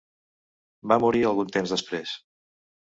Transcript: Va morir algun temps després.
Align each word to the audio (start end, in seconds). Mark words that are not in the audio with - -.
Va 0.93 0.97
morir 1.05 1.23
algun 1.33 1.55
temps 1.59 1.77
després. 1.77 2.19